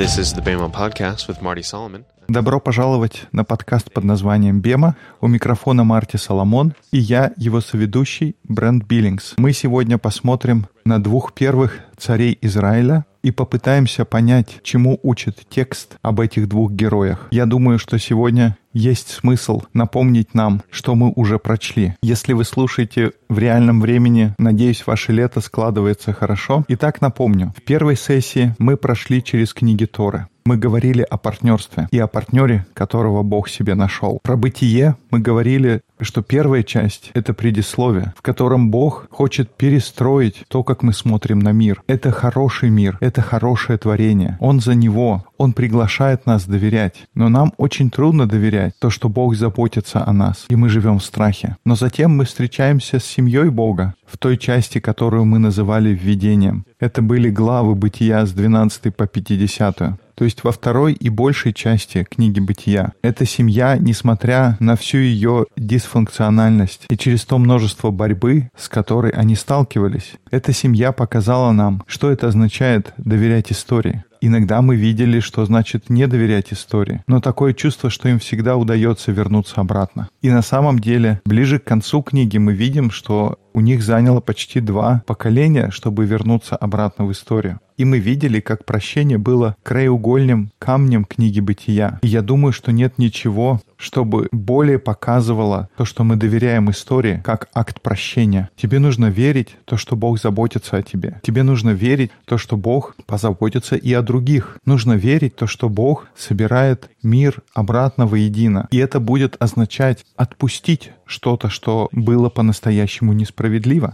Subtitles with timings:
[0.00, 2.04] This is the Bama Podcast with Marty Solomon.
[2.26, 4.96] Добро пожаловать на подкаст под названием «Бема».
[5.20, 9.34] У микрофона Марти Соломон и я, его соведущий, Брент Биллингс.
[9.36, 16.20] Мы сегодня посмотрим на двух первых царей Израиля и попытаемся понять, чему учит текст об
[16.20, 17.28] этих двух героях.
[17.30, 21.94] Я думаю, что сегодня есть смысл напомнить нам, что мы уже прочли.
[22.02, 26.64] Если вы слушаете в реальном времени, надеюсь, ваше лето складывается хорошо.
[26.68, 30.26] Итак, напомню, в первой сессии мы прошли через книги Торы.
[30.44, 34.18] Мы говорили о партнерстве и о партнере, которого Бог себе нашел.
[34.22, 40.64] Про бытие мы говорили, что первая часть— это предисловие, в котором Бог хочет перестроить то,
[40.64, 41.82] как мы смотрим на мир.
[41.86, 44.38] Это хороший мир, это хорошее творение.
[44.40, 47.06] Он за него, он приглашает нас доверять.
[47.14, 51.04] Но нам очень трудно доверять то, что Бог заботится о нас, и мы живем в
[51.04, 51.56] страхе.
[51.64, 56.66] Но затем мы встречаемся с семьей Бога, в той части, которую мы называли введением.
[56.78, 62.04] Это были главы Бытия с 12 по 50 то есть во второй и большей части
[62.04, 62.92] книги «Бытия».
[63.00, 69.34] Эта семья, несмотря на всю ее дисфункциональность и через то множество борьбы, с которой они
[69.34, 74.04] сталкивались, эта семья показала нам, что это означает доверять истории.
[74.22, 79.12] Иногда мы видели, что значит не доверять истории, но такое чувство, что им всегда удается
[79.12, 80.08] вернуться обратно.
[80.20, 84.60] И на самом деле, ближе к концу книги мы видим, что у них заняло почти
[84.60, 87.60] два поколения, чтобы вернуться обратно в историю.
[87.80, 91.98] И мы видели, как прощение было краеугольным камнем книги Бытия.
[92.02, 97.48] И я думаю, что нет ничего, чтобы более показывало то, что мы доверяем истории, как
[97.54, 98.50] акт прощения.
[98.54, 101.22] Тебе нужно верить то, что Бог заботится о тебе.
[101.22, 104.58] Тебе нужно верить то, что Бог позаботится и о других.
[104.66, 108.68] Нужно верить то, что Бог собирает мир обратно воедино.
[108.70, 113.39] И это будет означать отпустить что-то, что было по-настоящему несправедливо.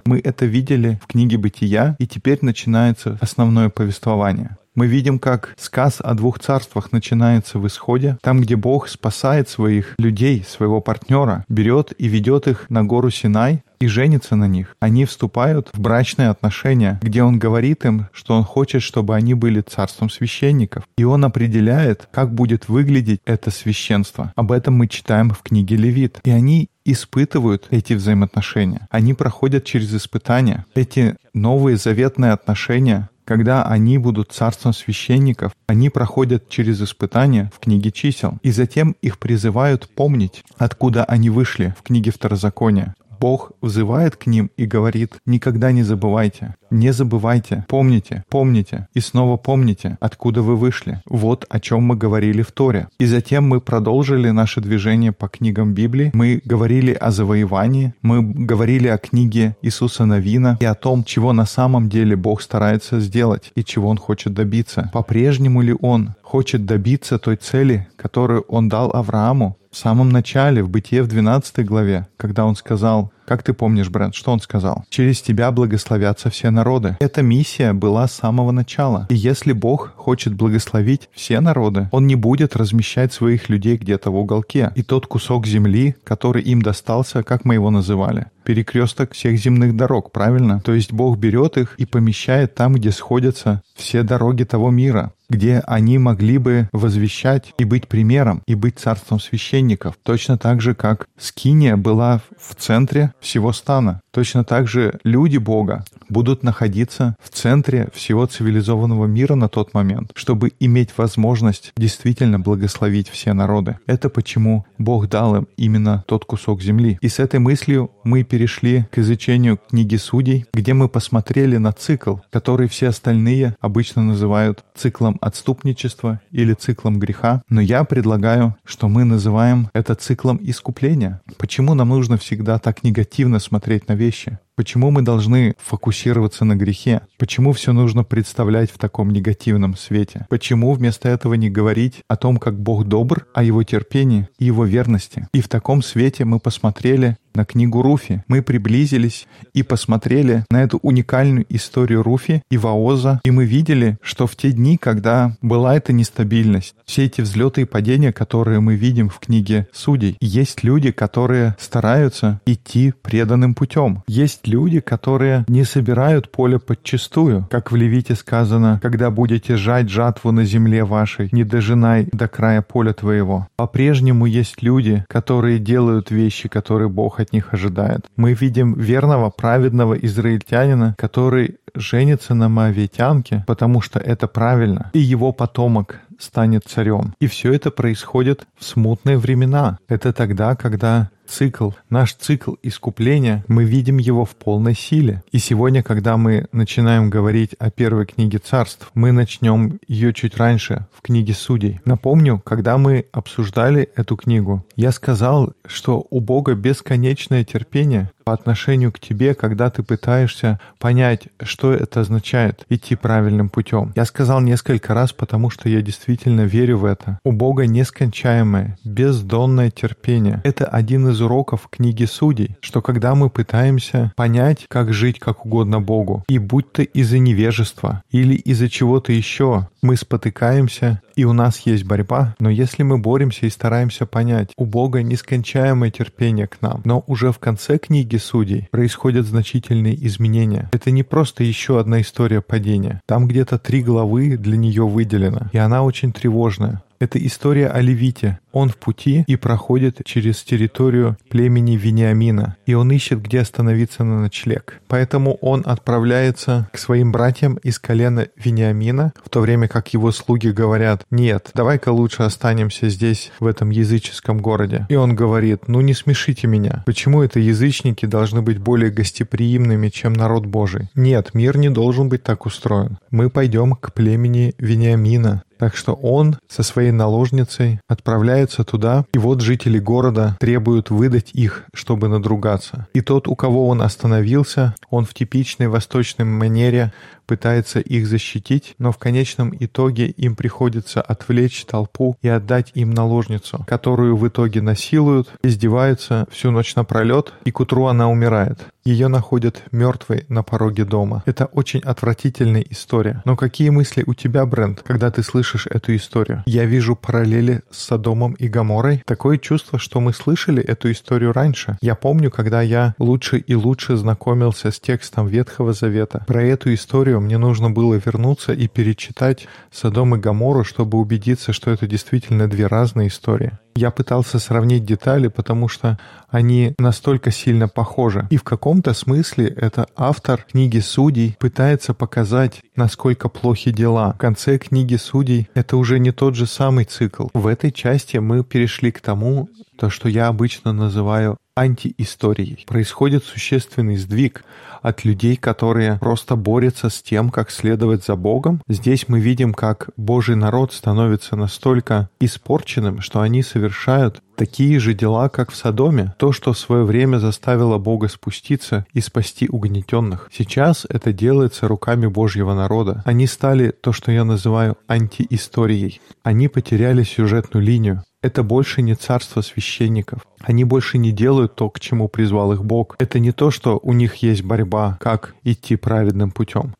[0.04, 4.56] Мы это видели в книге «Бытия», и теперь начинается основное повествование.
[4.76, 9.94] Мы видим, как сказ о двух царствах начинается в исходе, там, где Бог спасает своих
[9.98, 14.76] людей, своего партнера, берет и ведет их на гору Синай, и женится на них.
[14.80, 19.60] Они вступают в брачные отношения, где он говорит им, что он хочет, чтобы они были
[19.60, 20.84] царством священников.
[20.96, 24.32] И он определяет, как будет выглядеть это священство.
[24.36, 26.20] Об этом мы читаем в книге Левит.
[26.24, 28.86] И они испытывают эти взаимоотношения.
[28.90, 30.64] Они проходят через испытания.
[30.74, 37.90] Эти новые заветные отношения когда они будут царством священников, они проходят через испытания в книге
[37.90, 42.94] чисел, и затем их призывают помнить, откуда они вышли в книге Второзакония.
[43.18, 49.36] Бог взывает к ним и говорит, никогда не забывайте, не забывайте, помните, помните и снова
[49.36, 51.00] помните, откуда вы вышли.
[51.06, 52.88] Вот о чем мы говорили в Торе.
[52.98, 56.10] И затем мы продолжили наше движение по книгам Библии.
[56.14, 61.46] Мы говорили о завоевании, мы говорили о книге Иисуса Новина и о том, чего на
[61.46, 64.90] самом деле Бог старается сделать и чего Он хочет добиться.
[64.92, 70.70] По-прежнему ли Он хочет добиться той цели, которую Он дал Аврааму, в самом начале, в
[70.70, 74.84] Бытие в 12 главе, когда он сказал, как ты помнишь, Брент, что он сказал?
[74.88, 76.96] «Через тебя благословятся все народы».
[77.00, 79.06] Эта миссия была с самого начала.
[79.10, 84.16] И если Бог хочет благословить все народы, Он не будет размещать своих людей где-то в
[84.16, 84.72] уголке.
[84.76, 90.12] И тот кусок земли, который им достался, как мы его называли, перекресток всех земных дорог,
[90.12, 90.60] правильно?
[90.60, 95.58] То есть Бог берет их и помещает там, где сходятся все дороги того мира где
[95.66, 99.98] они могли бы возвещать и быть примером, и быть царством священников.
[100.02, 104.00] Точно так же, как Скиния была в центре всего стана.
[104.12, 110.12] Точно так же люди Бога будут находиться в центре всего цивилизованного мира на тот момент,
[110.14, 113.78] чтобы иметь возможность действительно благословить все народы.
[113.86, 116.98] Это почему Бог дал им именно тот кусок земли.
[117.00, 122.16] И с этой мыслью мы перешли к изучению книги Судей, где мы посмотрели на цикл,
[122.30, 127.40] который все остальные обычно называют циклом отступничества или циклом греха.
[127.48, 131.22] Но я предлагаю, что мы называем это циклом искупления.
[131.38, 134.38] Почему нам нужно всегда так негативно смотреть на вещи?
[134.56, 137.02] Почему мы должны фокусироваться на грехе?
[137.18, 140.26] Почему все нужно представлять в таком негативном свете?
[140.30, 144.64] Почему вместо этого не говорить о том, как Бог добр, о Его терпении и Его
[144.64, 145.28] верности?
[145.34, 148.24] И в таком свете мы посмотрели на книгу Руфи.
[148.26, 154.26] Мы приблизились и посмотрели на эту уникальную историю Руфи и Ваоза, и мы видели, что
[154.26, 159.10] в те дни, когда была эта нестабильность, все эти взлеты и падения, которые мы видим
[159.10, 164.02] в книге Судей, есть люди, которые стараются идти преданным путем.
[164.08, 169.88] Есть есть люди, которые не собирают поле подчистую, как в Левите сказано, когда будете жать
[169.88, 173.48] жатву на земле вашей, не дожинай до края поля твоего.
[173.56, 178.06] По-прежнему есть люди, которые делают вещи, которые Бог от них ожидает.
[178.16, 185.32] Мы видим верного, праведного израильтянина, который женится на моавитянке, потому что это правильно, и его
[185.32, 187.14] потомок станет царем.
[187.20, 189.78] И все это происходит в смутные времена.
[189.88, 195.22] Это тогда, когда цикл, наш цикл искупления, мы видим его в полной силе.
[195.32, 200.86] И сегодня, когда мы начинаем говорить о первой книге царств, мы начнем ее чуть раньше,
[200.92, 201.80] в книге судей.
[201.84, 208.90] Напомню, когда мы обсуждали эту книгу, я сказал, что у Бога бесконечное терпение по отношению
[208.90, 213.92] к тебе, когда ты пытаешься понять, что это означает идти правильным путем.
[213.94, 217.20] Я сказал несколько раз, потому что я действительно верю в это.
[217.24, 220.40] У Бога нескончаемое, бездонное терпение.
[220.42, 225.80] Это один из уроков книги Судей, что когда мы пытаемся понять, как жить как угодно
[225.80, 231.60] Богу, и будь то из-за невежества или из-за чего-то еще, мы спотыкаемся, и у нас
[231.60, 236.82] есть борьба, но если мы боремся и стараемся понять, у Бога нескончаемое терпение к нам,
[236.84, 240.68] но уже в конце книги Судей происходят значительные изменения.
[240.72, 243.00] Это не просто еще одна история падения.
[243.06, 246.82] Там где-то три главы для нее выделено, и она очень тревожная.
[246.98, 248.38] Это история о Левите.
[248.52, 254.22] Он в пути и проходит через территорию племени Вениамина, и он ищет, где остановиться на
[254.22, 254.80] ночлег.
[254.88, 260.48] Поэтому он отправляется к своим братьям из колена Вениамина, в то время как его слуги
[260.48, 264.86] говорят, «Нет, давай-ка лучше останемся здесь, в этом языческом городе».
[264.88, 266.82] И он говорит, «Ну не смешите меня.
[266.86, 270.88] Почему это язычники должны быть более гостеприимными, чем народ Божий?
[270.94, 272.98] Нет, мир не должен быть так устроен.
[273.10, 279.40] Мы пойдем к племени Вениамина, так что он со своей наложницей отправляется туда, и вот
[279.40, 282.86] жители города требуют выдать их, чтобы надругаться.
[282.92, 286.92] И тот, у кого он остановился, он в типичной восточной манере
[287.26, 293.64] пытается их защитить, но в конечном итоге им приходится отвлечь толпу и отдать им наложницу,
[293.66, 298.66] которую в итоге насилуют, издеваются всю ночь напролет, и к утру она умирает.
[298.86, 301.24] Ее находят мертвой на пороге дома.
[301.26, 303.20] Это очень отвратительная история.
[303.24, 306.44] Но какие мысли у тебя, Брент, когда ты слышишь эту историю?
[306.46, 309.02] Я вижу параллели с Содомом и Гаморой.
[309.04, 311.78] Такое чувство, что мы слышали эту историю раньше.
[311.80, 316.24] Я помню, когда я лучше и лучше знакомился с текстом Ветхого Завета.
[316.28, 321.52] Про эту историю историю, мне нужно было вернуться и перечитать Содом и Гамору, чтобы убедиться,
[321.52, 323.52] что это действительно две разные истории.
[323.76, 325.98] Я пытался сравнить детали, потому что
[326.30, 328.26] они настолько сильно похожи.
[328.30, 334.12] И в каком-то смысле это автор книги Судей пытается показать, насколько плохи дела.
[334.12, 337.28] В конце книги Судей это уже не тот же самый цикл.
[337.34, 339.48] В этой части мы перешли к тому,
[339.78, 342.64] то, что я обычно называю антиисторией.
[342.66, 344.44] Происходит существенный сдвиг
[344.86, 348.62] от людей, которые просто борются с тем, как следовать за Богом.
[348.68, 355.28] Здесь мы видим, как Божий народ становится настолько испорченным, что они совершают такие же дела,
[355.28, 356.14] как в Содоме.
[356.18, 360.30] То, что в свое время заставило Бога спуститься и спасти угнетенных.
[360.32, 363.02] Сейчас это делается руками Божьего народа.
[363.04, 366.00] Они стали то, что я называю антиисторией.
[366.22, 368.02] Они потеряли сюжетную линию.
[368.22, 370.20] Это больше не царство священников.
[370.40, 372.96] Они больше не делают то, к чему призвал их Бог.
[372.98, 376.74] Это не то, что у них есть борьба, как идти праведным путем.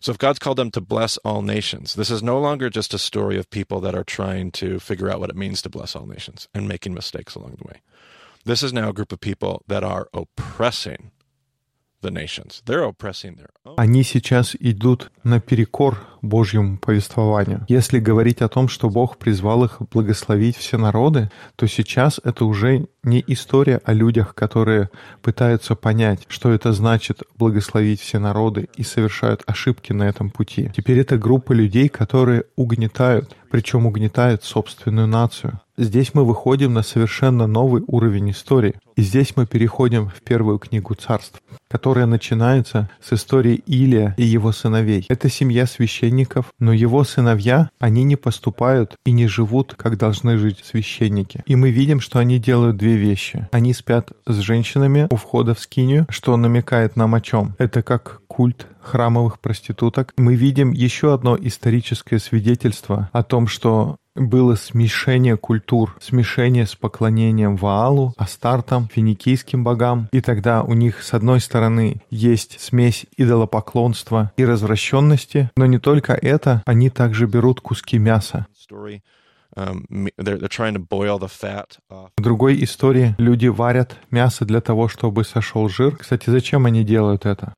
[0.00, 2.98] So if God's called them to bless all nations, this is no longer just a
[2.98, 6.06] story of people that are trying to figure out what it means to bless all
[6.06, 7.80] nations and making mistakes along the way.
[8.44, 11.10] This is now a group of people that are oppressing
[13.76, 17.64] Они сейчас идут наперекор Божьему повествованию.
[17.68, 22.86] Если говорить о том, что Бог призвал их благословить все народы, то сейчас это уже
[23.02, 24.90] не история о людях, которые
[25.22, 30.70] пытаются понять, что это значит благословить все народы и совершают ошибки на этом пути.
[30.76, 35.60] Теперь это группа людей, которые угнетают, причем угнетают собственную нацию.
[35.78, 38.74] Здесь мы выходим на совершенно новый уровень истории.
[38.96, 44.52] И здесь мы переходим в первую книгу царств, которая начинается с истории Илия и его
[44.52, 45.06] сыновей.
[45.08, 50.62] Это семья священников, но его сыновья, они не поступают и не живут, как должны жить
[50.64, 51.42] священники.
[51.46, 53.48] И мы видим, что они делают две вещи.
[53.52, 57.54] Они спят с женщинами у входа в скинию, что намекает нам о чем.
[57.58, 60.14] Это как культ храмовых проституток.
[60.16, 67.56] Мы видим еще одно историческое свидетельство о том, что было смешение культур, смешение с поклонением
[67.56, 70.08] Ваалу, Астартам, финикийским богам.
[70.12, 76.14] И тогда у них, с одной стороны, есть смесь идолопоклонства и развращенности, но не только
[76.14, 78.46] это, они также берут куски мяса.
[81.90, 82.08] um.
[82.16, 85.96] В другой истории люди варят мясо для того, чтобы сошел жир.
[85.96, 87.54] Кстати, зачем они делают это?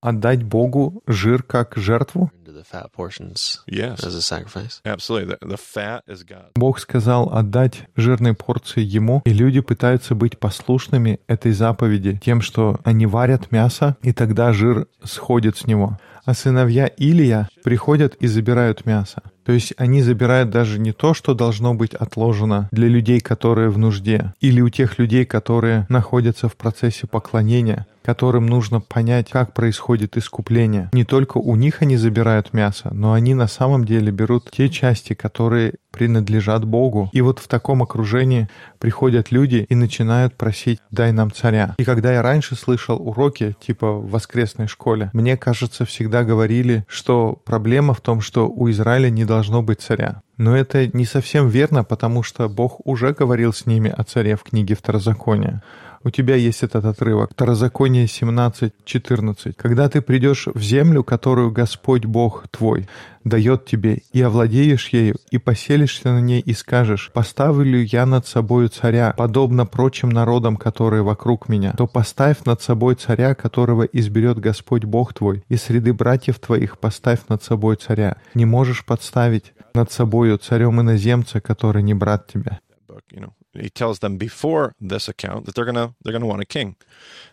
[0.00, 2.30] Отдать Богу жир как жертву?
[2.62, 4.80] Into the fat portions Yes, as a sacrifice.
[4.84, 5.36] absolutely.
[5.40, 6.52] The, the fat is God.
[6.56, 12.80] Бог сказал отдать жирные порции Ему, и люди пытаются быть послушными этой заповеди тем, что
[12.84, 15.98] они варят мясо, и тогда жир сходит с него.
[16.24, 19.22] А сыновья Илия приходят и забирают мясо.
[19.44, 23.78] То есть они забирают даже не то, что должно быть отложено для людей, которые в
[23.78, 30.16] нужде, или у тех людей, которые находятся в процессе поклонения, которым нужно понять, как происходит
[30.16, 30.90] искупление.
[30.92, 35.14] Не только у них они забирают мясо, но они на самом деле берут те части,
[35.14, 37.10] которые принадлежат Богу.
[37.12, 41.74] И вот в таком окружении приходят люди и начинают просить «дай нам царя».
[41.78, 47.38] И когда я раньше слышал уроки, типа в воскресной школе, мне кажется, всегда говорили, что
[47.44, 50.22] проблема в том, что у Израиля не должно быть царя.
[50.38, 54.42] Но это не совсем верно, потому что Бог уже говорил с ними о царе в
[54.42, 55.62] книге Второзакония.
[56.04, 57.30] У тебя есть этот отрывок.
[57.32, 59.56] Второзаконие 17, 14.
[59.56, 62.88] «Когда ты придешь в землю, которую Господь Бог твой
[63.24, 68.68] дает тебе, и овладеешь ею, и поселишься на ней, и скажешь, «Поставлю я над собою
[68.68, 74.84] царя, подобно прочим народам, которые вокруг меня», то поставь над собой царя, которого изберет Господь
[74.84, 78.16] Бог твой, и среды братьев твоих поставь над собой царя.
[78.34, 82.58] Не можешь подставить над собою царем иноземца, который не брат тебя.
[82.92, 83.34] Book you know.
[83.52, 86.76] He tells them before this account that they're gonna they're gonna want a king.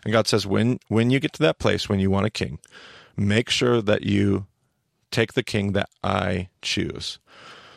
[0.04, 2.58] And god says when when you get to that place when you want a king
[3.16, 4.46] make sure that you
[5.10, 7.18] take the king that i choose.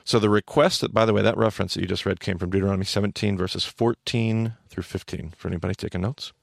[0.05, 2.49] So the request that by the way that reference that you just read came from
[2.49, 6.33] deuteronomy 17 verses 14 through 15 for anybody taking notes?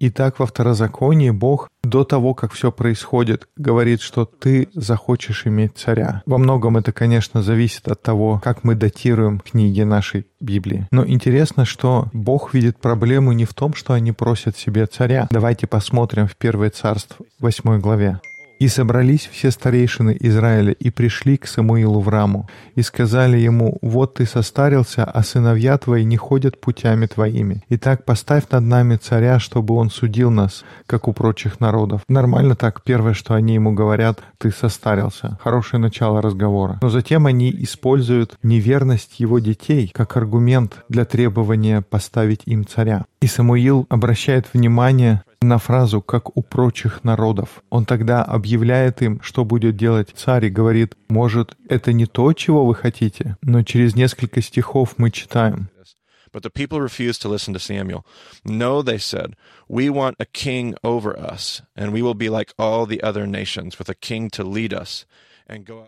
[0.00, 6.22] Итак, во второзаконии Бог до того, как все происходит, говорит, что ты захочешь иметь царя.
[6.26, 10.88] Во многом это, конечно, зависит от того, как мы датируем книги нашей Библии.
[10.90, 15.28] Но интересно, что Бог видит проблему не в том, что они просят себе царя.
[15.30, 18.20] Давайте посмотрим в Первое Царство, 8 главе.
[18.58, 24.14] И собрались все старейшины Израиля и пришли к Самуилу в Раму, и сказали ему, «Вот
[24.14, 27.62] ты состарился, а сыновья твои не ходят путями твоими.
[27.68, 32.02] Итак, поставь над нами царя, чтобы он судил нас, как у прочих народов».
[32.08, 35.38] Нормально так, первое, что они ему говорят, «Ты состарился».
[35.42, 36.78] Хорошее начало разговора.
[36.80, 43.04] Но затем они используют неверность его детей как аргумент для требования поставить им царя.
[43.20, 47.62] И Самуил обращает внимание на фразу «как у прочих народов».
[47.70, 52.64] Он тогда объявляет им, что будет делать царь, и говорит, может, это не то, чего
[52.64, 53.36] вы хотите?
[53.42, 55.68] Но через несколько стихов мы читаем.
[56.32, 58.04] But the people refused to listen to Samuel.
[58.44, 59.36] No, they said,
[59.68, 63.78] we want a king over us, and we will be like all the other nations,
[63.78, 65.06] with a king to lead us.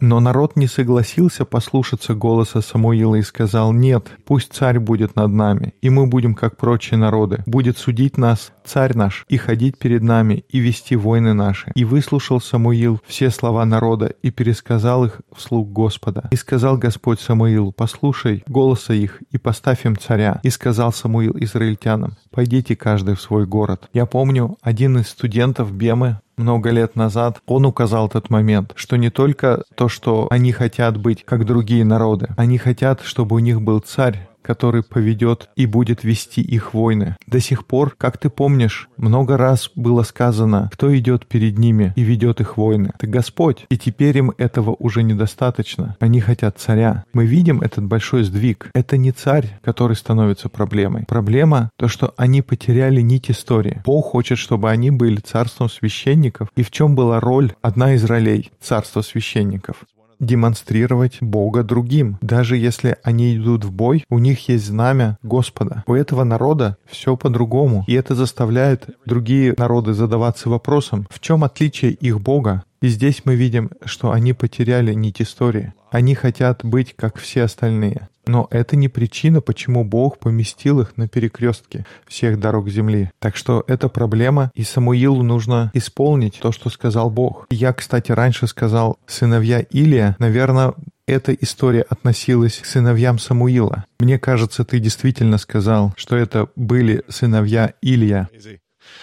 [0.01, 5.75] Но народ не согласился послушаться голоса Самуила и сказал, «Нет, пусть царь будет над нами,
[5.83, 7.43] и мы будем как прочие народы.
[7.47, 11.73] Будет судить нас царь наш, и ходить перед нами, и вести войны наши».
[11.75, 16.29] И выслушал Самуил все слова народа, и пересказал их вслух Господа.
[16.31, 20.41] И сказал Господь Самуилу, «Послушай голоса их, и поставь им царя».
[20.43, 23.89] И сказал Самуил израильтянам, «Пойдите каждый в свой город».
[23.93, 29.11] Я помню, один из студентов Бемы много лет назад, он указал этот момент, что не
[29.11, 33.81] только то, что они хотят быть как другие народы, они хотят, чтобы у них был
[33.81, 37.17] царь, который поведет и будет вести их войны.
[37.27, 42.03] До сих пор, как ты помнишь, много раз было сказано, кто идет перед ними и
[42.03, 42.91] ведет их войны.
[42.95, 43.67] Это Господь.
[43.69, 45.97] И теперь им этого уже недостаточно.
[46.01, 47.05] Они хотят царя.
[47.13, 48.71] Мы видим этот большой сдвиг.
[48.73, 51.05] Это не царь, который становится проблемой.
[51.07, 53.83] Проблема то, что они потеряли нить истории.
[53.85, 56.49] Бог хочет, чтобы они были царством священников.
[56.57, 59.85] И в чем была роль, одна из ролей царства священников?
[60.21, 62.19] Демонстрировать Бога другим.
[62.21, 65.85] Даже если они идут в бой, у них есть знамя Господа.
[65.87, 67.85] У этого народа все по-другому.
[67.87, 73.35] И это заставляет другие народы задаваться вопросом, в чем отличие их Бога и здесь мы
[73.35, 75.73] видим, что они потеряли нить истории.
[75.91, 78.09] Они хотят быть как все остальные.
[78.27, 83.11] Но это не причина, почему Бог поместил их на перекрестке всех дорог земли.
[83.19, 87.47] Так что это проблема, и Самуилу нужно исполнить то, что сказал Бог.
[87.51, 90.75] Я, кстати, раньше сказал сыновья Илия, наверное,
[91.07, 93.87] эта история относилась к сыновьям Самуила.
[93.99, 98.29] Мне кажется, ты действительно сказал, что это были сыновья Илия.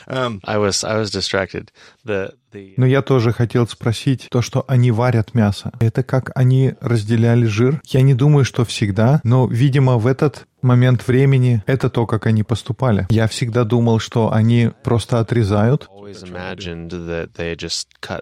[0.07, 0.17] Easy.
[0.17, 1.69] Um, I was I was distracted.
[2.05, 5.71] The the Но я тоже хотел спросить то, что они варят мясо.
[5.79, 7.81] Это как они разделяли жир?
[7.85, 12.43] Я не думаю, что всегда, но, видимо, в этот момент времени это то, как они
[12.43, 13.07] поступали.
[13.09, 18.21] Я всегда думал, что они просто отрезают, always imagined that they just cut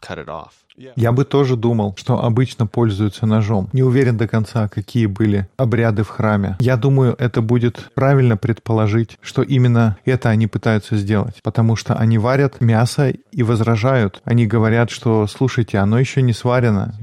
[0.00, 0.65] cut it off.
[0.96, 3.68] Я бы тоже думал, что обычно пользуются ножом.
[3.72, 6.56] Не уверен до конца, какие были обряды в храме.
[6.60, 11.40] Я думаю, это будет правильно предположить, что именно это они пытаются сделать.
[11.42, 14.20] Потому что они варят мясо и возражают.
[14.24, 16.94] Они говорят, что, слушайте, оно еще не сварено,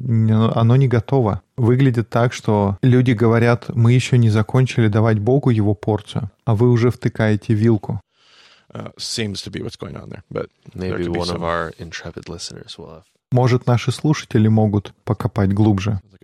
[0.56, 1.42] оно не готово.
[1.58, 6.70] Выглядит так, что люди говорят, мы еще не закончили давать Богу его порцию, а вы
[6.70, 8.02] уже втыкаете вилку.
[8.74, 11.74] Uh, seems to be what's going on there, but there Maybe be one of our
[11.78, 13.13] intrepid listeners will have.
[13.34, 16.00] Может, наши слушатели могут покопать глубже.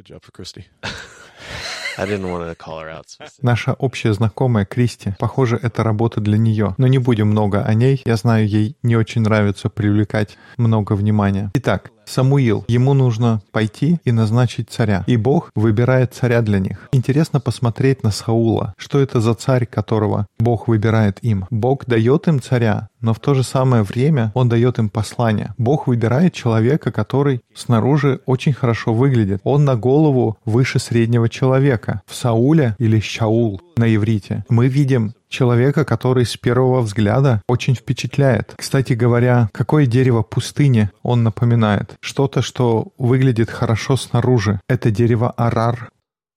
[3.41, 6.75] Наша общая знакомая Кристи, похоже, это работа для нее.
[6.77, 7.99] Но не будем много о ней.
[8.05, 11.49] Я знаю, ей не очень нравится привлекать много внимания.
[11.55, 15.03] Итак, Самуил, ему нужно пойти и назначить царя.
[15.05, 16.89] И Бог выбирает царя для них.
[16.91, 18.73] Интересно посмотреть на Саула.
[18.77, 21.45] Что это за царь, которого Бог выбирает им?
[21.51, 25.53] Бог дает им царя, но в то же самое время Он дает им послание.
[25.57, 29.39] Бог выбирает человека, который снаружи очень хорошо выглядит.
[29.43, 32.01] Он на голову выше среднего человека.
[32.07, 38.53] В Сауле или Шаул на иврите мы видим человека, который с первого взгляда очень впечатляет.
[38.57, 41.95] Кстати говоря, какое дерево пустыни он напоминает?
[42.01, 44.59] Что-то, что выглядит хорошо снаружи.
[44.67, 45.91] Это дерево арар.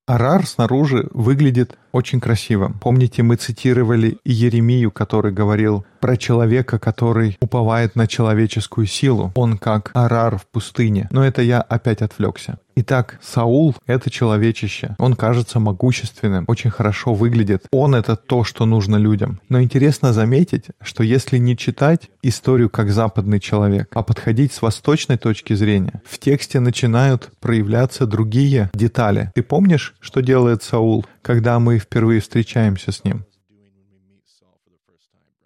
[0.06, 2.72] Арар снаружи выглядит очень красиво.
[2.80, 9.30] Помните, мы цитировали Еремию, который говорил про человека, который уповает на человеческую силу.
[9.37, 11.08] Он как арар в пустыне.
[11.12, 12.58] Но это я опять отвлекся.
[12.75, 14.96] Итак, Саул— это человечище.
[14.99, 17.66] Он кажется могущественным, очень хорошо выглядит.
[17.70, 19.40] Он— это то, что нужно людям.
[19.50, 25.18] Но интересно заметить, что если не читать историю как западный человек, а подходить с восточной
[25.18, 29.30] точки зрения, в тексте начинают проявляться другие детали.
[29.34, 33.24] Ты помнишь, что делает Саул, когда мы впервые встречаемся с ним?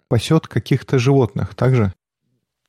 [0.09, 1.93] Пасет каких-то животных, также?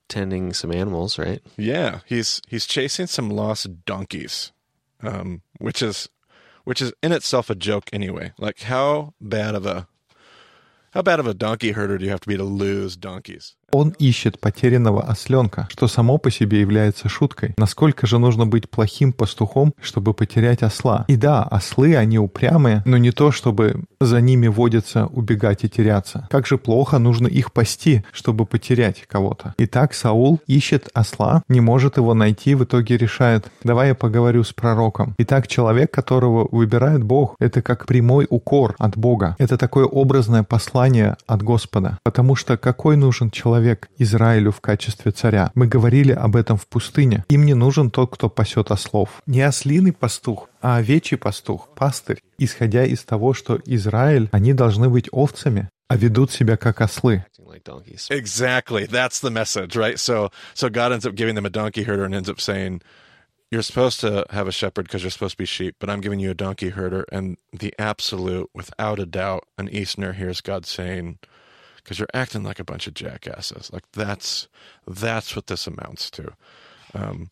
[0.09, 1.43] Tending some animals, right?
[1.59, 4.53] Yeah, he's he's chasing some lost donkeys,
[5.03, 6.09] um, which is
[6.65, 8.33] which is in itself a joke anyway.
[8.39, 9.87] Like how bad of a
[10.93, 13.55] how bad of a donkey herder do you have to be to lose donkeys?
[13.71, 17.53] Он ищет потерянного осленка, что само по себе является шуткой.
[17.59, 21.05] Насколько же нужно быть плохим пастухом, чтобы потерять осла?
[21.09, 26.27] И да, ослы, они упрямые, но не то, чтобы за ними водятся, убегать и теряться.
[26.31, 29.55] Как же плохо нужно их пасти, чтобы потерять кого-то.
[29.59, 34.53] Итак, Саул ищет осла, не может его найти, в итоге решает, давай я поговорю с
[34.55, 35.15] пророком.
[35.19, 39.37] Итак, человек, которого выбирает Бог, это как прямой укор от Бога.
[39.39, 41.99] Это такое образное послание от Господа.
[42.03, 43.58] Потому что какой нужен человек
[43.99, 45.51] Израилю в качестве царя?
[45.55, 47.25] Мы говорили об этом в пустыне.
[47.29, 49.23] Им не нужен тот, кто пасет ослов.
[49.27, 55.09] Не ослиный пастух, а овечий пастух, пастырь, исходя из того, что Израиль, они должны быть
[55.13, 57.25] овцами, а ведут себя как ослы.
[58.11, 58.87] Exactly.
[58.87, 59.99] That's the message, right?
[59.99, 62.83] So so God ends up giving them a donkey herder and ends up saying,
[63.51, 66.21] You're supposed to have a shepherd because you're supposed to be sheep, but I'm giving
[66.21, 67.07] you a donkey herder.
[67.11, 71.19] And the absolute, without a doubt, an Easterner hears God saying,
[71.89, 73.73] because you're acting like a bunch of jackasses.
[73.73, 74.49] Like that's
[74.87, 76.33] that's what this amounts to.
[76.95, 77.31] Um,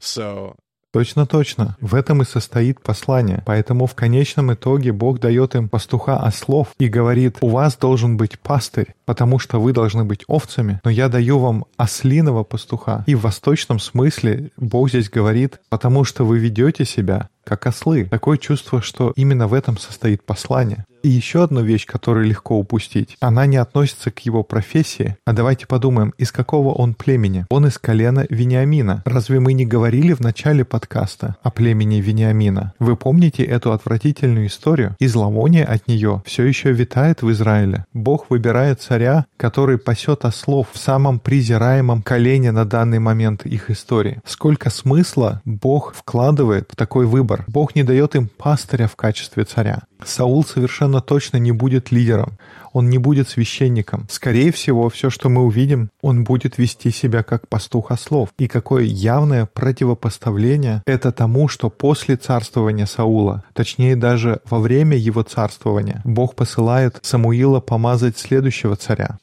[0.00, 0.56] so
[0.92, 1.76] Точно-точно.
[1.82, 3.42] В этом и состоит послание.
[3.44, 8.38] Поэтому в конечном итоге Бог дает им пастуха ослов и говорит, у вас должен быть
[8.40, 13.04] пастырь, потому что вы должны быть овцами, но я даю вам ослиного пастуха.
[13.06, 18.04] И в восточном смысле Бог здесь говорит, потому что вы ведете себя как ослы.
[18.04, 20.84] Такое чувство, что именно в этом состоит послание.
[21.02, 23.16] И еще одну вещь, которую легко упустить.
[23.20, 25.16] Она не относится к его профессии.
[25.24, 27.46] А давайте подумаем, из какого он племени?
[27.48, 29.04] Он из колена Вениамина.
[29.04, 32.72] Разве мы не говорили в начале подкаста о племени Вениамина?
[32.80, 34.96] Вы помните эту отвратительную историю?
[34.98, 37.84] И зловоние от нее все еще витает в Израиле.
[37.92, 44.20] Бог выбирает царя, который пасет ослов в самом презираемом колене на данный момент их истории.
[44.24, 47.35] Сколько смысла Бог вкладывает в такой выбор.
[47.46, 49.82] Бог не дает им пастыря в качестве царя.
[50.04, 52.38] Саул совершенно точно не будет лидером,
[52.72, 54.06] он не будет священником.
[54.10, 58.30] Скорее всего, все, что мы увидим, он будет вести себя как пастух ослов.
[58.38, 65.22] И какое явное противопоставление это тому, что после царствования Саула, точнее даже во время его
[65.22, 69.18] царствования, Бог посылает Самуила помазать следующего царя.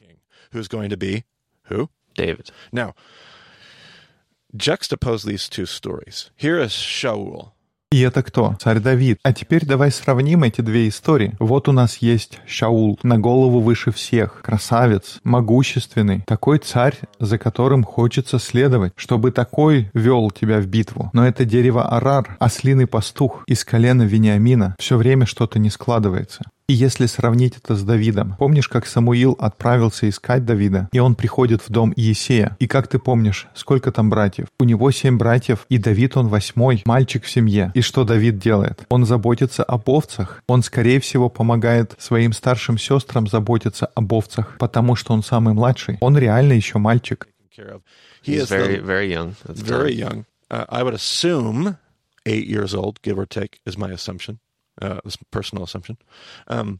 [2.15, 2.52] David.
[2.71, 2.93] Now,
[4.56, 6.30] juxtapose these two stories.
[6.36, 7.53] Here is Shaul.
[7.94, 8.56] И это кто?
[8.60, 9.20] Царь Давид.
[9.22, 11.36] А теперь давай сравним эти две истории.
[11.38, 17.84] Вот у нас есть Шаул, на голову выше всех, красавец, могущественный, такой царь, за которым
[17.84, 21.12] хочется следовать, чтобы такой вел тебя в битву.
[21.14, 26.46] Но это дерево Арар, ослиный пастух из колена Вениамина, все время что-то не складывается.
[26.69, 31.62] И если сравнить это с Давидом, помнишь, как Самуил отправился искать Давида, и он приходит
[31.62, 34.47] в дом Иесея, и как ты помнишь, сколько там братьев?
[34.62, 37.71] У него семь братьев, и Давид он восьмой, мальчик в семье.
[37.73, 38.86] И что Давид делает?
[38.88, 40.41] Он заботится об овцах.
[40.47, 45.97] Он, скорее всего, помогает своим старшим сестрам заботиться об овцах, потому что он самый младший.
[45.99, 47.28] Он реально еще мальчик.
[48.26, 49.36] He's very, very young.
[49.45, 50.26] very young.
[50.49, 51.78] Uh, I would assume
[52.26, 54.39] eight years old, give or take, is my assumption,
[56.48, 56.80] Um,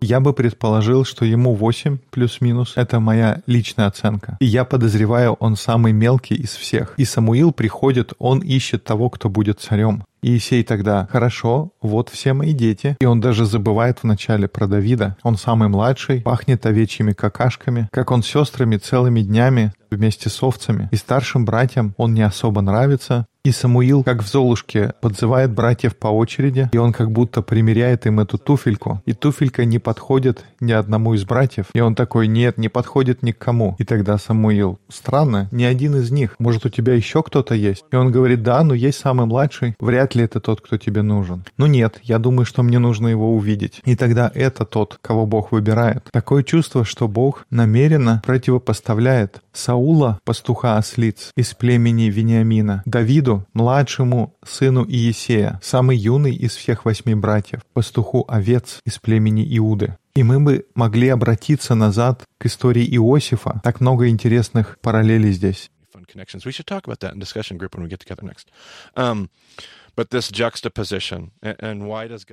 [0.00, 2.72] Я бы предположил, что ему 8 плюс-минус.
[2.76, 4.36] Это моя личная оценка.
[4.40, 6.94] И я подозреваю, он самый мелкий из всех.
[6.96, 10.04] И Самуил приходит, он ищет того, кто будет царем.
[10.22, 12.96] И Иисей тогда, хорошо, вот все мои дети.
[13.00, 15.16] И он даже забывает вначале про Давида.
[15.22, 20.88] Он самый младший, пахнет овечьими какашками, как он с сестрами целыми днями вместе с овцами.
[20.90, 23.26] И старшим братьям он не особо нравится.
[23.48, 28.20] И Самуил, как в Золушке, подзывает братьев по очереди, и он как будто примеряет им
[28.20, 29.00] эту туфельку.
[29.06, 31.64] И туфелька не подходит ни одному из братьев.
[31.72, 33.74] И он такой, нет, не подходит ни к кому.
[33.78, 36.34] И тогда Самуил, странно, ни один из них.
[36.38, 37.86] Может, у тебя еще кто-то есть?
[37.90, 39.74] И он говорит, да, но есть самый младший.
[39.80, 41.46] Вряд ли это тот, кто тебе нужен.
[41.56, 43.80] Ну нет, я думаю, что мне нужно его увидеть.
[43.86, 46.04] И тогда это тот, кого Бог выбирает.
[46.12, 54.84] Такое чувство, что Бог намеренно противопоставляет Саула, пастуха ослиц, из племени Вениамина, Давиду, младшему сыну
[54.84, 59.96] Иесея, самый юный из всех восьми братьев, пастуху овец из племени Иуды.
[60.14, 63.60] И мы бы могли обратиться назад к истории Иосифа.
[63.62, 65.70] Так много интересных параллелей здесь.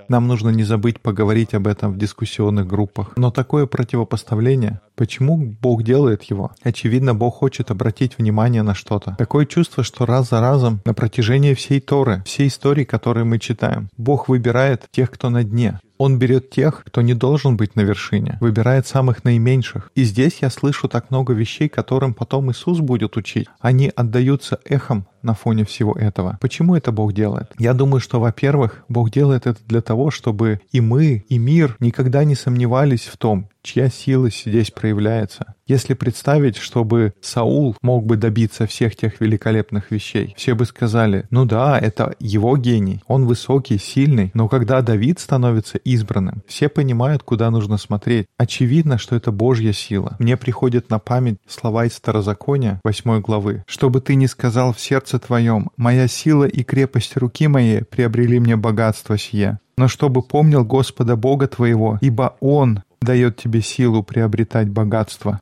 [0.07, 3.13] Нам нужно не забыть поговорить об этом в дискуссионных группах.
[3.15, 6.51] Но такое противопоставление, почему Бог делает его?
[6.63, 9.15] Очевидно, Бог хочет обратить внимание на что-то.
[9.17, 13.89] Такое чувство, что раз за разом на протяжении всей Торы, всей истории, которые мы читаем,
[13.97, 15.79] Бог выбирает тех, кто на дне.
[15.97, 19.91] Он берет тех, кто не должен быть на вершине, выбирает самых наименьших.
[19.95, 23.47] И здесь я слышу так много вещей, которым потом Иисус будет учить.
[23.59, 26.37] Они отдаются эхом на фоне всего этого.
[26.39, 27.51] Почему это Бог делает?
[27.57, 32.23] Я думаю, что, во-первых, Бог делает это для того, чтобы и мы, и мир никогда
[32.23, 35.55] не сомневались в том, чья сила здесь проявляется.
[35.67, 41.45] Если представить, чтобы Саул мог бы добиться всех тех великолепных вещей, все бы сказали, ну
[41.45, 47.49] да, это его гений, он высокий, сильный, но когда Давид становится избранным, все понимают, куда
[47.49, 48.27] нужно смотреть.
[48.37, 50.15] Очевидно, что это Божья сила.
[50.19, 53.63] Мне приходят на память слова из Старозакония, 8 главы.
[53.65, 58.55] «Чтобы ты не сказал в сердце твоем, моя сила и крепость руки моей приобрели мне
[58.55, 65.41] богатство сие, но чтобы помнил Господа Бога твоего, ибо Он дает тебе силу приобретать богатство,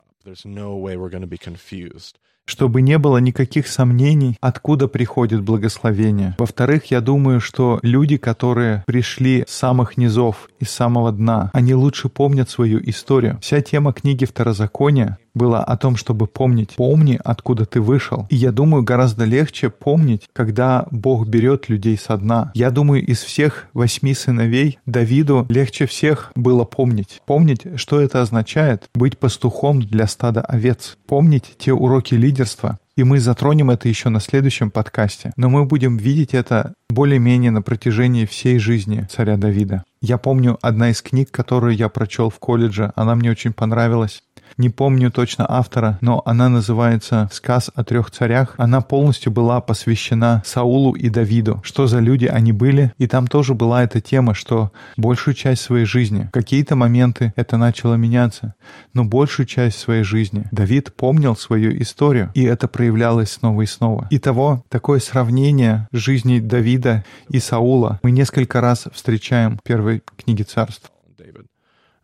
[2.46, 6.36] чтобы не было никаких сомнений, откуда приходит благословение.
[6.38, 12.10] Во-вторых, я думаю, что люди, которые пришли с самых низов, из самого дна, они лучше
[12.10, 13.40] помнят свою историю.
[13.42, 16.76] Вся тема книги Второзакония была о том, чтобы помнить.
[16.76, 18.28] Помни, откуда ты вышел.
[18.30, 22.52] И я думаю, гораздо легче помнить, когда Бог берет людей со дна.
[22.54, 27.22] Я думаю, из всех восьми сыновей Давиду легче всех было помнить.
[27.26, 30.98] Помнить, что это означает быть пастухом для стада овец.
[31.08, 35.32] Помнить те уроки лидерства, и мы затронем это еще на следующем подкасте.
[35.36, 39.84] Но мы будем видеть это более-менее на протяжении всей жизни царя Давида.
[40.02, 44.22] Я помню, одна из книг, которую я прочел в колледже, она мне очень понравилась.
[44.58, 48.54] Не помню точно автора, но она называется «Сказ о трех царях».
[48.58, 51.62] Она полностью была посвящена Саулу и Давиду.
[51.64, 52.94] Что за люди они были?
[52.98, 57.96] И там тоже была эта тема, что большую часть своей жизни, какие-то моменты это начало
[57.96, 58.56] меняться,
[58.94, 64.08] но большую часть своей жизни Давид помнил свою историю, и это проявлялось снова и снова.
[64.10, 70.90] Итого, такое сравнение жизни Давида и Саула мы несколько раз встречаем в первой книге царств.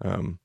[0.01, 0.37] Um,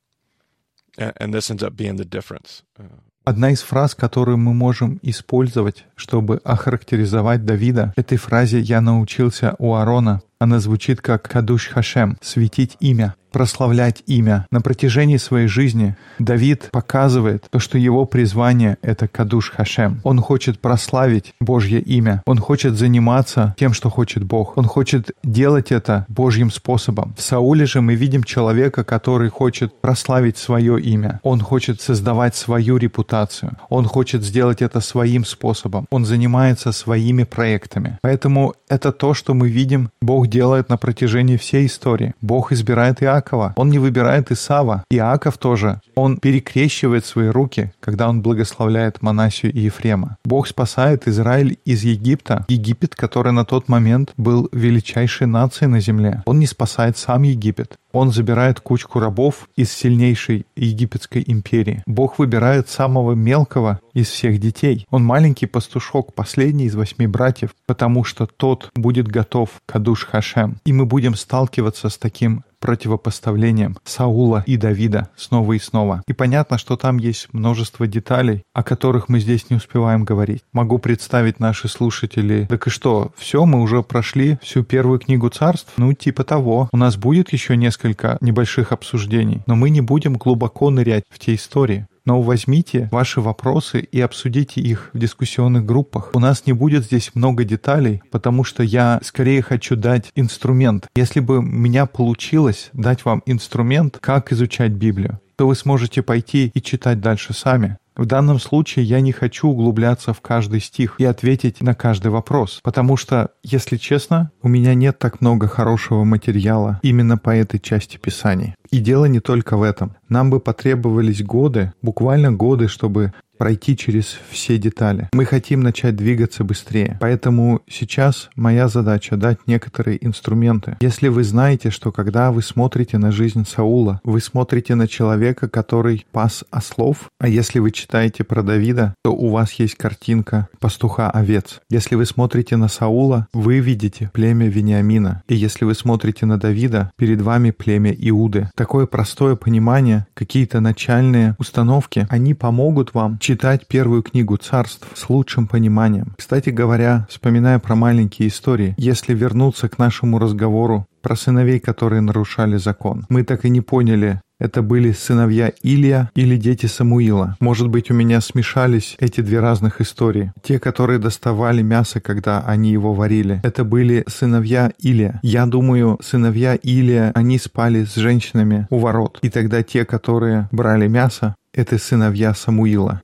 [3.25, 9.75] Одна из фраз, которую мы можем использовать, чтобы охарактеризовать Давида, этой фразе я научился у
[9.75, 10.21] Аарона.
[10.39, 14.47] Она звучит как «Кадуш Хашем»— «светить имя», прославлять имя.
[14.53, 20.01] На протяжении своей жизни Давид показывает то, что его призвание— это Кадуш Хашем.
[20.05, 22.23] Он хочет прославить Божье имя.
[22.27, 24.57] Он хочет заниматься тем, что хочет Бог.
[24.57, 27.13] Он хочет делать это Божьим способом.
[27.19, 31.19] В Сауле же мы видим человека, который хочет прославить свое имя.
[31.25, 33.57] Он хочет создавать свою репутацию.
[33.69, 35.87] Он хочет сделать это своим способом.
[35.91, 37.99] Он занимается своими проектами.
[38.01, 42.15] Поэтому это то, что мы видим, Бог делает на протяжении всей истории.
[42.21, 44.85] Бог избирает Иакова, Иакова, он не выбирает Исава.
[44.91, 50.17] Иаков тоже, он перекрещивает свои руки, когда он благословляет Манасию и Ефрема.
[50.25, 56.23] Бог спасает Израиль из Египта, Египет, который на тот момент был величайшей нацией на земле.
[56.27, 57.79] Он не спасает сам Египет.
[57.95, 61.85] Он забирает кучку рабов из сильнейшей египетской империи.
[61.87, 64.85] Бог выбирает самого мелкого из всех детей.
[64.91, 70.57] Он маленький пастушок, последний из восьми братьев, потому что тот будет готов к Адуш Хашем.
[70.67, 76.03] И мы будем сталкиваться с таким противопоставлением Саула и Давида снова и снова.
[76.09, 80.43] И понятно, что там есть множество деталей, о которых мы здесь не успеваем говорить.
[80.55, 85.75] Могу представить наши слушатели, так и что, все, мы уже прошли всю первую книгу царств?
[85.77, 86.71] Ну, типа того.
[86.73, 87.84] У нас будет еще несколько
[88.21, 93.81] небольших обсуждений, но мы не будем глубоко нырять в те истории но возьмите ваши вопросы
[93.81, 96.11] и обсудите их в дискуссионных группах.
[96.15, 100.89] У нас не будет здесь много деталей, потому что я скорее хочу дать инструмент.
[100.95, 106.51] Если бы у меня получилось дать вам инструмент, как изучать Библию, то вы сможете пойти
[106.55, 107.79] и читать дальше сами.
[107.97, 112.59] В данном случае я не хочу углубляться в каждый стих и ответить на каждый вопрос,
[112.65, 117.97] потому что, если честно, у меня нет так много хорошего материала именно по этой части
[117.97, 118.55] Писаний.
[118.71, 119.95] И дело не только в этом.
[120.09, 125.09] Нам бы потребовались годы, буквально годы, чтобы пройти через все детали.
[125.13, 126.99] Мы хотим начать двигаться быстрее.
[127.01, 130.77] Поэтому сейчас моя задача дать некоторые инструменты.
[130.81, 136.07] Если вы знаете, что когда вы смотрите на жизнь Саула, вы смотрите на человека, который
[136.13, 141.61] пас ослов, а если вы читаете про Давида, то у вас есть картинка пастуха овец.
[141.71, 145.23] Если вы смотрите на Саула, вы видите племя Вениамина.
[145.29, 148.51] И если вы смотрите на Давида, перед вами племя Иуды.
[148.55, 155.47] Такое простое понимание, какие-то начальные установки, они помогут вам читать первую книгу царств с лучшим
[155.47, 156.15] пониманием.
[156.19, 162.59] Кстати говоря, вспоминая про маленькие истории, если вернуться к нашему разговору про сыновей, которые нарушали
[162.59, 167.37] закон, мы так и не поняли, это были сыновья Илия или дети Самуила.
[167.41, 170.33] Может быть, у меня смешались эти две разных истории.
[170.43, 175.19] Те, которые доставали мясо, когда они его варили, это были сыновья Илия.
[175.23, 179.19] Я думаю, сыновья Илия, они спали с женщинами у ворот.
[179.23, 183.02] И тогда те, которые брали мясо, это сыновья Самуила.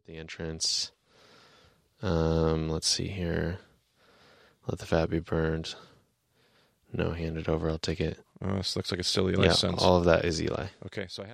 [2.02, 3.58] Um, let's see here.
[4.68, 5.76] Let the fat be burned.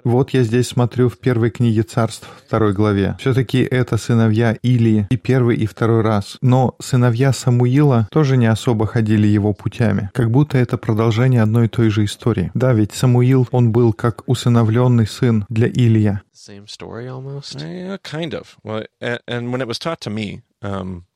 [0.05, 3.17] Вот я здесь смотрю в первой книге царств, второй главе.
[3.21, 6.37] Все-таки это сыновья Илии и первый, и второй раз.
[6.41, 10.11] Но сыновья Самуила тоже не особо ходили его путями.
[10.13, 12.51] Как будто это продолжение одной и той же истории.
[12.55, 16.23] Да, ведь Самуил, он был как усыновленный сын для Илия.
[16.35, 17.61] Same story almost.
[17.61, 18.57] Yeah, kind of.
[18.63, 21.07] Well, and, when it was taught to me, um.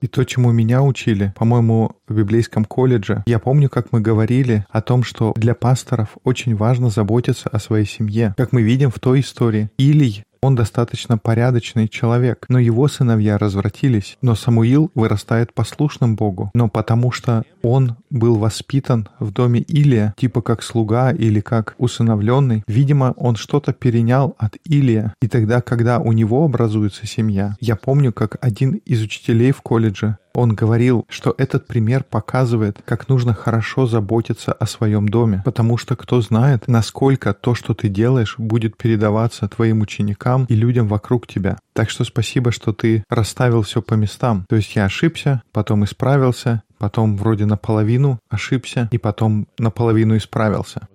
[0.00, 4.80] И то, чему меня учили, по-моему, в библейском колледже, я помню, как мы говорили о
[4.80, 8.34] том, что для пасторов очень важно заботиться о своей семье.
[8.36, 14.16] Как мы видим в той истории, Илий он достаточно порядочный человек, но его сыновья развратились.
[14.22, 20.40] Но Самуил вырастает послушным Богу, но потому что он был воспитан в доме Илия, типа
[20.42, 25.14] как слуга или как усыновленный, видимо, он что-то перенял от Илия.
[25.20, 30.16] И тогда, когда у него образуется семья, я помню, как один из учителей в колледже
[30.34, 35.96] он говорил, что этот пример показывает, как нужно хорошо заботиться о своем доме, потому что
[35.96, 41.58] кто знает, насколько то, что ты делаешь, будет передаваться твоим ученикам и людям вокруг тебя.
[41.72, 44.44] Так что спасибо, что ты расставил все по местам.
[44.48, 50.88] То есть я ошибся, потом исправился, потом вроде наполовину ошибся, и потом наполовину исправился.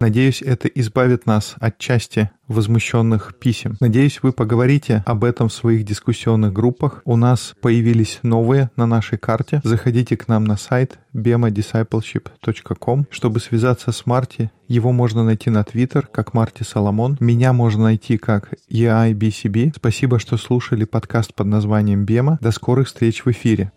[0.00, 3.76] Надеюсь, это избавит нас от части возмущенных писем.
[3.80, 7.00] Надеюсь, вы поговорите об этом в своих дискуссионных группах.
[7.04, 9.62] У нас появились новые на нашей карте.
[9.64, 14.50] Заходите к нам на сайт bemadiscipleship.com, чтобы связаться с Марти.
[14.68, 17.16] Его можно найти на Твиттер, как Марти Соломон.
[17.20, 19.72] Меня можно найти как EIBCB.
[19.76, 22.38] Спасибо, что слушали подкаст под названием Бема.
[22.40, 23.72] До скорых встреч в эфире.